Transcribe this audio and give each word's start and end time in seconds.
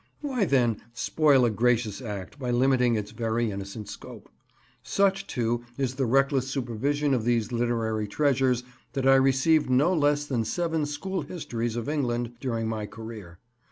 Why, 0.21 0.45
then, 0.45 0.81
spoil 0.93 1.45
a 1.45 1.51
gracious 1.51 2.01
act 2.01 2.39
by 2.39 2.49
limiting 2.49 2.95
its 2.95 3.11
very 3.11 3.51
innocent 3.51 3.87
scope. 3.87 4.31
Such, 4.81 5.27
too, 5.27 5.63
is 5.77 5.93
the 5.93 6.07
reckless 6.07 6.47
supervision 6.47 7.13
of 7.13 7.23
these 7.23 7.51
literary 7.51 8.07
treasures 8.07 8.63
that 8.93 9.07
I 9.07 9.13
received 9.13 9.69
no 9.69 9.93
less 9.93 10.25
than 10.25 10.43
seven 10.43 10.87
school 10.87 11.21
histories 11.21 11.75
of 11.75 11.87
England 11.87 12.31
during 12.39 12.67
my 12.67 12.87
career. 12.87 13.37